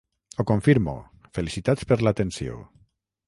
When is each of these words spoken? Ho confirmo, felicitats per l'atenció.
Ho 0.37 0.45
confirmo, 0.51 0.95
felicitats 1.37 1.87
per 1.91 1.99
l'atenció. 2.07 2.57